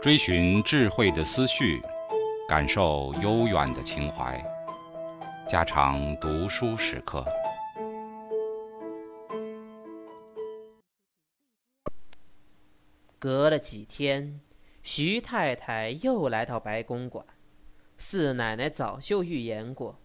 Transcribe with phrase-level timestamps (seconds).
[0.00, 1.80] 追寻智慧的思绪，
[2.48, 4.42] 感受悠远的情怀。
[5.48, 7.24] 家常读书时刻。
[13.18, 14.40] 隔了几天，
[14.82, 17.24] 徐太太又来到白公馆。
[17.96, 19.98] 四奶奶早就预言过，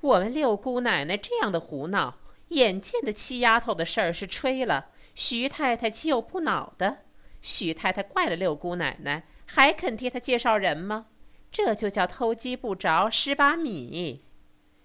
[0.00, 2.16] 我们六姑奶奶这样的胡闹，
[2.48, 4.88] 眼见的七丫头的事儿是吹了，
[5.22, 7.00] 徐太太岂有不恼的？
[7.42, 11.08] 徐太太怪了六姑奶奶，还肯替她介绍人吗？
[11.52, 14.24] 这就叫偷鸡不着蚀把米。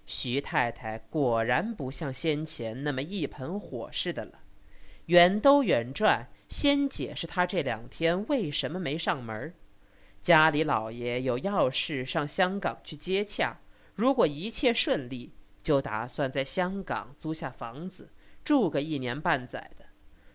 [0.06, 4.42] 徐太太果然不像先前那么一盆火似的了，
[5.06, 9.54] 远兜远转，先解释她这两天为什么没上门。
[10.22, 13.62] 家里老爷有要事上香港去接洽，
[13.94, 15.32] 如果一切顺利，
[15.64, 18.10] 就打算在香港租下房子
[18.44, 19.85] 住个一年半载的，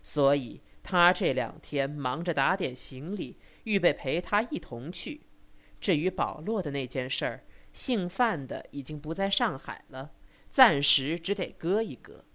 [0.01, 0.61] 所以。
[0.83, 5.27] 他这两天忙着打点行李，预备陪他一同去。
[5.79, 10.13] 至于保罗的那件事儿，姓范的已经不在上海了，
[10.49, 12.25] 暂时只得搁一搁。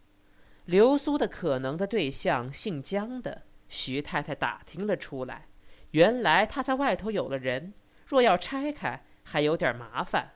[0.65, 5.49] 流苏的可能的对象姓江的，徐太太打听了出来，
[5.91, 7.75] 原来他在外头有了人，
[8.07, 10.35] 若要拆开，还有点麻烦。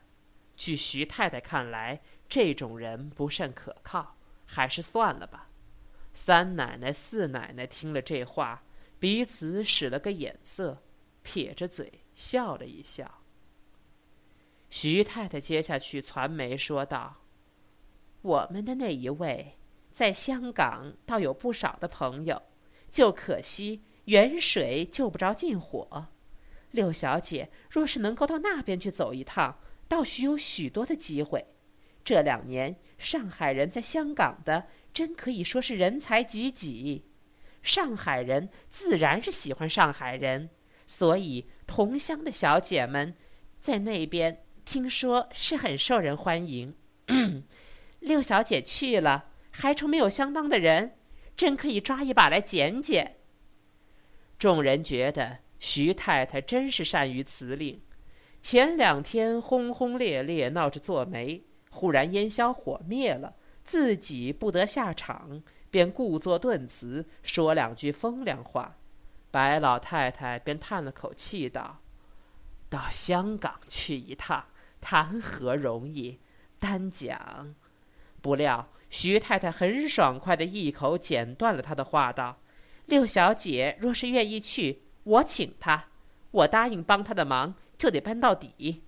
[0.57, 5.47] 据徐太太看来，这种人不甚可靠，还是算了吧。
[6.13, 8.63] 三奶奶、四奶奶听了这话，
[8.99, 10.83] 彼此使了个眼色，
[11.23, 13.21] 撇着嘴笑了一笑。
[14.69, 17.21] 徐太太接下去传媒说道
[18.21, 19.57] ：“我们的那一位
[19.93, 22.41] 在香港倒有不少的朋友，
[22.89, 26.09] 就可惜远水救不着近火。
[26.71, 31.47] 六小姐若是能够到那边去走一趟，倒许有许多的机会。
[32.03, 37.05] 这两年上海人在香港的。”真可以说是人才济济，
[37.61, 40.49] 上海人自然是喜欢上海人，
[40.85, 43.15] 所以同乡的小姐们
[43.59, 46.75] 在那边听说是很受人欢迎。
[47.99, 50.97] 六小姐去了，还愁没有相当的人，
[51.37, 53.17] 真可以抓一把来捡捡。
[54.37, 57.81] 众人觉得徐太太真是善于辞令，
[58.41, 63.35] 前两天轰轰烈烈闹着做媒，忽然烟消火灭了。
[63.63, 68.77] 自己不得下场，便故作顿辞，说两句风凉话。
[69.29, 71.79] 白老太太便叹了口气道
[72.69, 74.45] ：“到香港去一趟，
[74.81, 76.19] 谈何容易？
[76.59, 77.55] 单讲。”
[78.21, 82.41] 不料徐太太很爽快的一口剪断了他的话，道
[82.87, 85.85] ：“六小姐若是愿意去，我请她，
[86.31, 88.83] 我答应帮她的忙，就得搬到底。”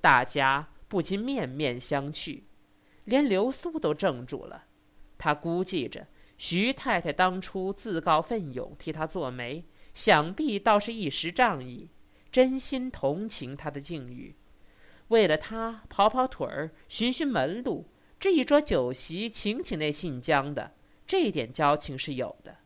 [0.00, 2.42] 大家不禁面面相觑。
[3.04, 4.64] 连流苏都怔住了，
[5.18, 11.90] 他估计着徐太太当初自告奋勇替他做媒，想必倒是一时仗义，
[12.32, 14.34] 真心同情他的境遇，
[15.08, 17.88] 为了他跑跑腿儿、寻寻门路，
[18.18, 20.74] 这一桌酒席请请那姓江的，
[21.06, 22.58] 这点交情是有的。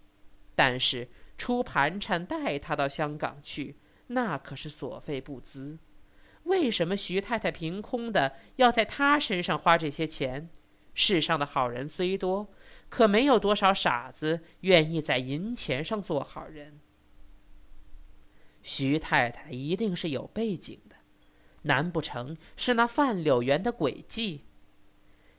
[0.54, 3.76] 但是出盘缠带他到香港去，
[4.08, 5.78] 那可是所费不赀。
[6.44, 10.48] 为什么徐太太凭空的要在他身上花这些钱？
[10.94, 12.48] 世上的好人虽多，
[12.88, 16.80] 可没有多少傻子愿意在银钱上做好人。
[18.62, 20.96] 徐太太一定是有背景的，
[21.62, 24.46] 难不成是那范柳园的诡计？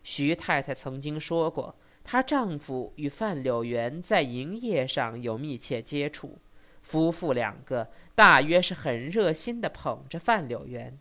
[0.01, 6.39] 徐太太曾经说过，她丈夫与范柳园在营业上有密切接触。
[6.81, 10.97] 夫妇两个大约是很热心的捧着范柳园，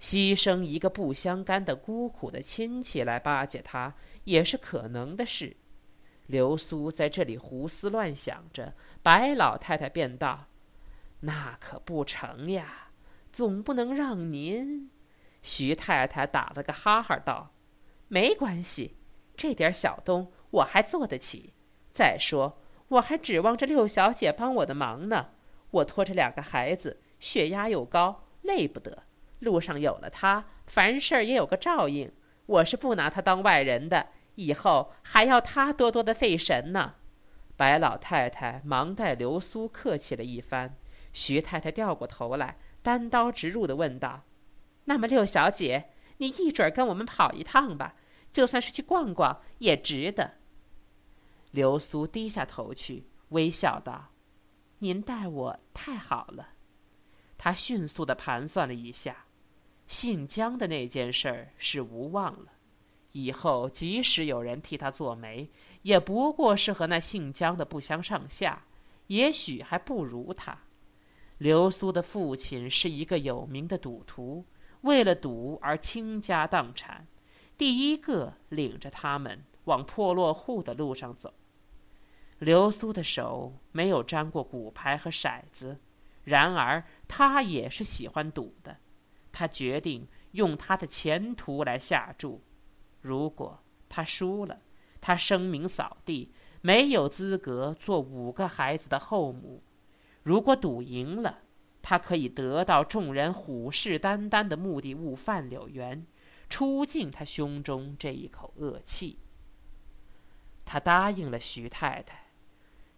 [0.00, 3.94] 牺牲一个不相干的孤苦的亲戚来巴结他，
[4.24, 5.56] 也是可能的事。
[6.26, 10.46] 刘苏在这里胡思乱想着，白老太太便道
[11.20, 12.88] ：“那可不成呀，
[13.32, 14.90] 总不能让您。”
[15.42, 17.52] 徐太太打了个哈哈道
[18.08, 18.96] ：“没关系，
[19.36, 21.52] 这点小东我还做得起。
[21.92, 25.28] 再说。”我还指望着六小姐帮我的忙呢。
[25.70, 29.04] 我拖着两个孩子，血压又高，累不得。
[29.40, 32.12] 路上有了她，凡事也有个照应。
[32.46, 36.94] 我是不拿她当外人的，以后还要她多多的费神呢。
[37.56, 40.76] 白老太太忙带流苏客气了一番。
[41.12, 44.22] 徐太太掉过头来，单刀直入的问道
[44.86, 47.94] ：“那么六小姐，你一准跟我们跑一趟吧？
[48.32, 50.32] 就算是去逛逛，也值得。”
[51.54, 54.10] 流苏低下头去，微笑道
[54.80, 56.48] ：“您待我太好了。”
[57.38, 59.26] 他迅速地盘算了一下，
[59.86, 62.50] 姓江的那件事儿是无望了，
[63.12, 65.48] 以后即使有人替他做媒，
[65.82, 68.64] 也不过是和那姓姜的不相上下，
[69.06, 70.58] 也许还不如他。
[71.38, 74.44] 刘苏的父亲是一个有名的赌徒，
[74.80, 77.06] 为了赌而倾家荡产，
[77.56, 81.32] 第一个领着他们往破落户的路上走。
[82.38, 85.80] 刘苏的手没有沾过骨牌和骰子，
[86.24, 88.78] 然而他也是喜欢赌的。
[89.32, 92.42] 他决定用他的前途来下注。
[93.00, 94.60] 如果他输了，
[95.00, 99.62] 他声名扫地，没有资格做五个孩子的后母；
[100.22, 101.40] 如果赌赢了，
[101.82, 106.06] 他可以得到众人虎视眈眈的目的物范柳园，
[106.48, 109.18] 出尽他胸中这一口恶气。
[110.64, 112.23] 他答应了徐太太，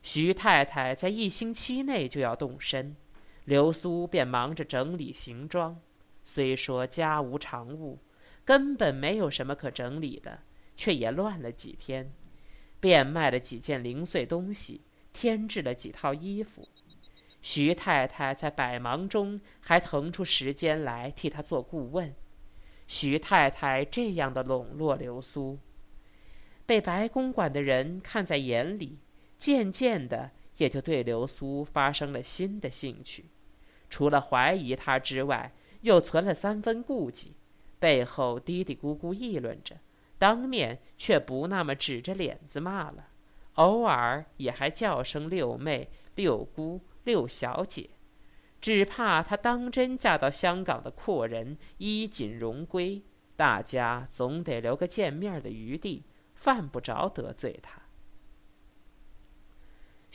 [0.07, 2.95] 徐太太在一星期内就要动身，
[3.45, 5.81] 刘苏便忙着整理行装。
[6.23, 7.99] 虽说家无常物。
[8.45, 10.43] 根本没有什么可整理的，
[10.77, 12.13] 却也乱了几天，
[12.79, 14.83] 变卖了几件零碎东西，
[15.13, 16.69] 添置了几套衣服。
[17.43, 22.15] 徐太太在百忙中还腾出时间来替他做顾问。
[22.87, 25.59] 徐太太这样的笼络流苏，
[26.65, 29.01] 被白公馆的人看在眼里，
[29.39, 33.27] 渐渐的也就对流苏发生了新的兴趣，
[33.91, 35.53] 除了怀疑他之外，
[35.83, 37.37] 又存了三分顾忌。
[37.79, 39.77] 背后嘀嘀咕咕议论着，
[40.17, 43.09] 当面却不那么指着脸子骂了，
[43.57, 47.91] 偶尔也还叫声六妹、六姑、六小姐，
[48.63, 53.03] 只怕她当真嫁到香港的阔人，衣锦荣归，
[53.37, 56.05] 大家总得留个见面的余地，
[56.35, 57.83] 犯不着得罪她。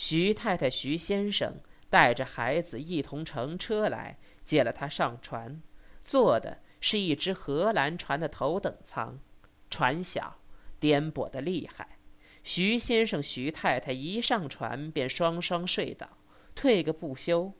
[0.04, 5.62] 徐太太、徐先生带着孩子一同乘车来接了他上船，
[6.04, 6.58] 坐的。
[6.80, 9.20] 是一只荷兰船的头等舱，
[9.70, 10.40] 船小，
[10.80, 12.00] 颠簸的厉害。
[12.44, 16.18] 徐先生、徐太太一上船便双双睡倒，
[16.56, 17.54] 退个不休。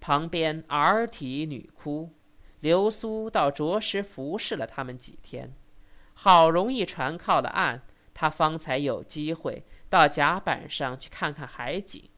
[0.00, 2.10] 旁边儿啼女哭，
[2.58, 5.54] 流苏倒着实服侍了他们几天。
[6.14, 9.64] 好容易船靠了岸，他方才有机会
[9.96, 12.10] 到甲板上去看看海景。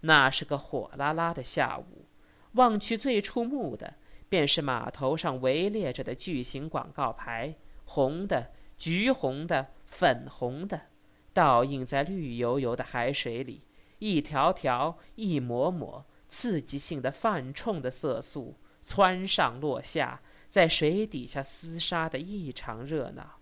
[0.00, 2.06] 那是个火辣辣的下午，
[2.52, 3.94] 望去最触目的。
[4.26, 10.88] 便是码头上围列着的巨型广告牌，红的、橘红的、粉红的，
[11.32, 13.62] 倒映在绿油油的海水里，
[14.00, 20.20] 一条条、一抹抹，刺激性的泛冲的色素窜上落下，
[20.50, 23.38] 在水底下厮杀的异常热闹。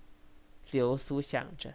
[0.73, 1.73] 流苏想着，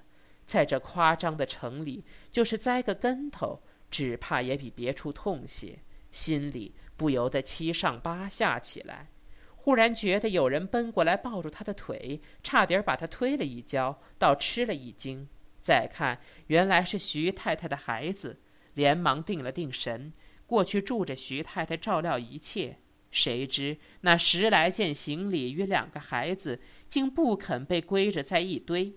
[0.48, 3.62] 在这夸张的城里，就是栽个跟头，
[3.92, 5.78] 只怕也比别处痛些，
[6.10, 6.74] 心里。
[6.96, 9.12] 不由得七上八下起来，
[9.56, 15.30] 忽然觉得有人奔过来抱住他的腿，差点把他推了一跤，倒吃了一惊。
[15.62, 18.42] 再看，原来是徐太太的孩子，
[18.74, 20.12] 连忙定了定神，
[20.48, 22.80] 过去助着徐太太照料一切。
[23.12, 28.96] 谁知那十来件行李与两个孩子，竟不肯被归着在一堆。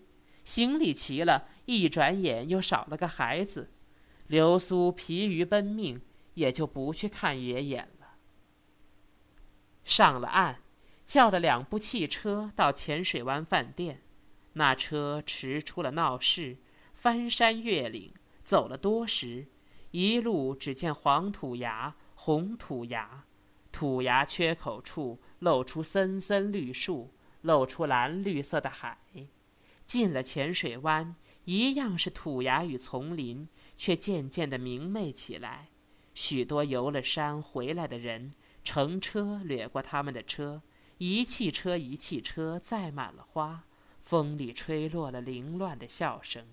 [0.51, 3.71] 行李齐了，一转眼又少了个孩子。
[4.27, 6.03] 流苏疲于奔命。
[6.35, 8.15] 也就不去看爷爷了。
[9.85, 10.63] 上了岸，
[11.05, 14.03] 叫了两部汽车到浅水湾饭店。
[14.55, 16.59] 那车驰出了闹市，
[16.95, 19.49] 翻山越岭，走了多时，
[19.91, 23.25] 一路只见黄土崖、红土崖，
[23.71, 28.99] 土崖缺口处露出森森绿树，露出蓝绿色的海。
[29.91, 31.17] 进了浅水湾，
[31.47, 35.71] 一样是土崖与丛林，却渐渐的明媚起来。
[36.15, 38.31] 许多游了山回来的人，
[38.63, 40.63] 乘车掠过他们的车，
[40.99, 43.65] 一汽车一汽车载满了花，
[43.99, 46.47] 风里吹落了凌乱的笑声。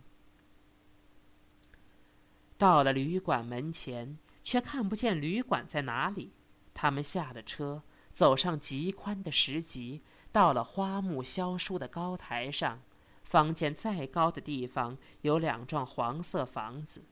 [2.58, 6.34] 到了旅馆门前，却看不见旅馆在哪里。
[6.74, 10.02] 他们下了车，走上极宽的石级，
[10.32, 12.82] 到了花木萧疏的高台上，
[13.28, 17.04] 方见再高的地方有两幢黄色房子。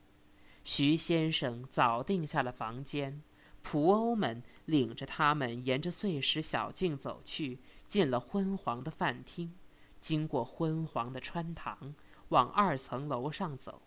[0.64, 3.22] 徐先生早定下了房间，
[3.62, 9.52] 仆欧们领着他们沿着碎石小径走去，进了昏黄的饭厅，
[10.00, 11.94] 经过昏黄的穿堂，
[12.30, 13.82] 往二层楼上走。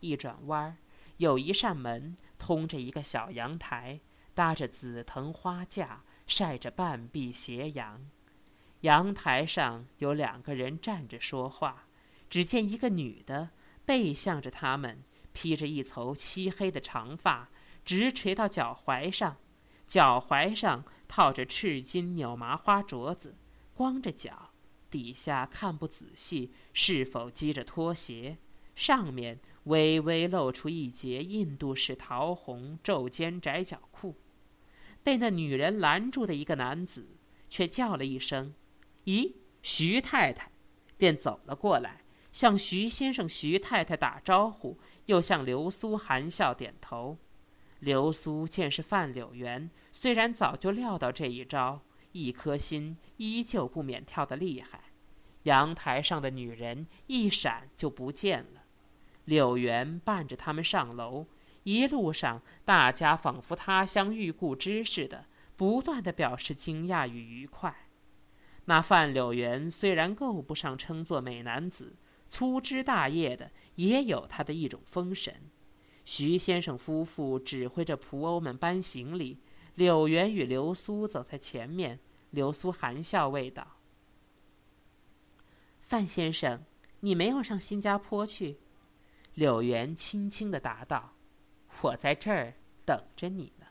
[0.00, 0.78] 一转弯，
[1.18, 4.00] 有一扇门通着一个小阳台，
[4.32, 8.08] 搭着紫藤花架，晒着半壁斜阳。
[8.86, 11.88] 阳台上有两个人站着说话，
[12.30, 13.50] 只见一个女的
[13.84, 15.02] 背向着他们。
[15.32, 17.50] 披着一头漆黑的长发，
[17.84, 19.36] 直垂到脚踝上，
[19.86, 23.36] 脚踝上套着赤金纽麻花镯子，
[23.74, 24.52] 光着脚，
[24.88, 28.38] 底下看不仔细，是否系着拖鞋？
[28.74, 34.16] 上面微微露出一截印度式桃红皱肩窄脚裤。
[35.02, 37.18] 被那女人拦住的一个男子，
[37.50, 38.54] 却叫了一声
[39.06, 39.32] ：“咦，
[39.62, 40.52] 徐太太！”
[40.96, 47.18] 便走了过来，向徐先生、徐太太打招呼，又向刘苏含笑点头。
[47.80, 51.82] 刘苏见是范柳原，虽然早就料到这一招，
[52.12, 54.84] 一颗心依旧不免跳得厉害。
[55.42, 58.62] 阳台上的女人一闪就不见了。
[59.26, 61.26] 柳原伴着他们上楼，
[61.64, 67.85] 一路上大家仿佛他乡遇故知似的，不断的表示惊讶与愉快。
[68.66, 71.96] 那范柳原虽然够不上称作美男子，
[72.28, 75.34] 粗枝大叶的，也有他的一种风神。
[76.04, 79.40] 徐先生夫妇指挥着仆欧们搬行李，
[79.74, 81.98] 柳原与流苏走在前面。
[82.30, 83.78] 流苏含笑问道
[85.80, 86.64] ：“范先生，
[87.00, 88.58] 你没有上新加坡去？”
[89.34, 91.14] 柳原轻轻的答道
[91.80, 92.54] ：“我在这儿
[92.84, 93.66] 等着你呢。”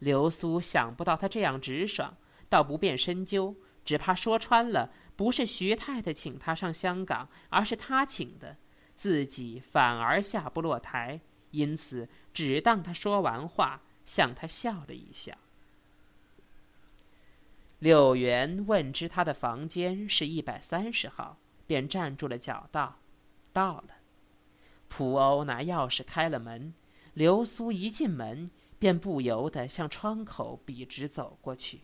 [0.00, 2.16] 流苏想不到他这样直爽，
[2.48, 8.56] 倒不便深究，只怕说穿了，不是徐太太请他上香港，而是他请的。
[8.94, 15.36] 自己反而下不落台，因此只当他说完话，向他笑了一笑。
[17.80, 23.00] 柳原问知他的房间是一百三十号，便站住了脚，道
[23.52, 23.88] ：“到了。”
[24.88, 26.72] 蒲欧拿钥匙开了门，
[27.14, 28.48] 流苏一进门，
[28.78, 31.80] 便不由得向窗口笔直走过去。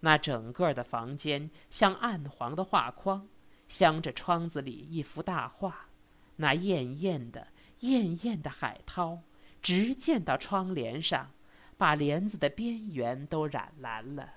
[0.00, 3.28] 那整个的房间像暗黄的画框，
[3.68, 5.88] 镶着窗子里一幅大画。
[6.36, 7.48] 那艳艳的、
[7.80, 9.20] 艳艳的海涛，
[9.60, 11.30] 直溅到窗帘上，
[11.76, 14.34] 把帘子的边缘都染蓝了。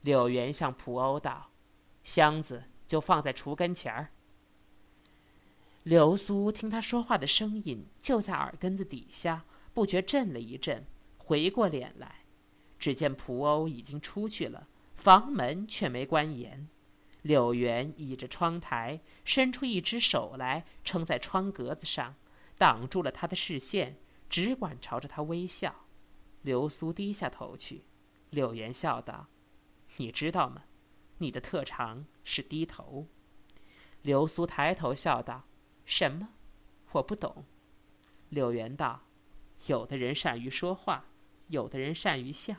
[0.00, 1.50] 柳原向蒲欧道
[2.02, 4.08] ：“箱子就放在橱跟前儿。”
[5.84, 9.44] 流苏听他说话的声音就在耳根子底下，
[9.74, 10.82] 不觉震了一震，
[11.18, 12.24] 回过脸来，
[12.78, 14.66] 只见蒲欧已经出去了，
[15.04, 16.66] 房门却没关严。
[17.20, 22.14] 柳原倚着窗台，伸出一只手来撑在窗格子上，
[22.56, 23.98] 挡住了他的视线，
[24.30, 25.84] 只管朝着他微笑。
[26.40, 27.84] 流苏低下头去，
[28.30, 29.26] 柳原笑道
[29.98, 30.64] ：“你知道吗？
[31.18, 33.06] 你的特长是低头。”
[34.00, 35.44] 流苏抬头笑道
[35.84, 36.30] ：“什么？
[36.92, 37.44] 我不懂。”
[38.30, 39.02] 柳原道
[39.68, 41.04] ：“有的人善于说话，
[41.48, 42.56] 有的人善于笑，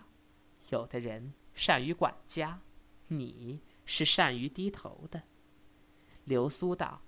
[0.70, 2.62] 有的人善于管家，
[3.08, 5.22] 你。”是善于低头的，
[6.24, 7.04] 流苏道：“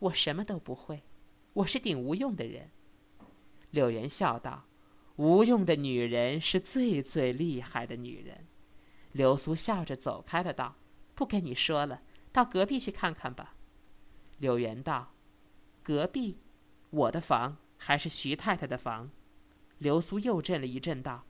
[0.00, 1.04] 我什么都不会，
[1.52, 2.72] 我是顶无用的人。”
[3.70, 4.64] 柳原笑道
[5.14, 8.48] ：“无用的女人是最最厉害的女人。”
[9.14, 10.74] 流苏笑着走开了，道
[11.14, 12.02] ：“不跟你说了，
[12.32, 13.54] 到隔壁去看看吧。”
[14.38, 15.14] 柳原道
[15.84, 16.38] ：“隔壁，
[16.90, 19.12] 我的房还是徐太太的房？”
[19.78, 21.24] 流苏又震了一震，道：“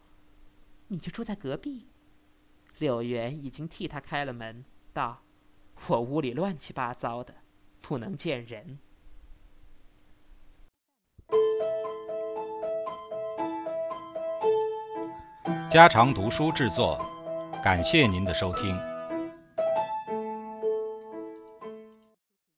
[0.89, 1.89] 你就住在隔壁？”
[2.79, 4.65] 柳原已经替他开了门。
[4.93, 5.23] 道
[5.89, 7.35] ：“我屋里乱七八糟的，
[7.81, 8.79] 不能见人。”
[15.71, 16.99] 家常读书制作，
[17.63, 18.98] 感谢您的收听。